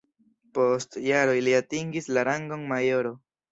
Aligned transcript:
Post 0.57 0.97
jaroj 1.09 1.35
li 1.49 1.53
atingis 1.59 2.11
la 2.19 2.25
rangon 2.31 2.67
majoro. 2.75 3.15